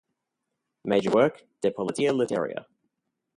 [0.83, 2.65] Major work: De Politeia Litteria.